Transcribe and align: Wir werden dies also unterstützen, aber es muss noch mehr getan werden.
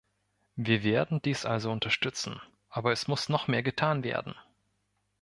Wir 0.55 0.81
werden 0.83 1.21
dies 1.21 1.45
also 1.45 1.71
unterstützen, 1.71 2.41
aber 2.69 2.91
es 2.91 3.07
muss 3.07 3.29
noch 3.29 3.47
mehr 3.47 3.61
getan 3.61 4.03
werden. 4.03 4.33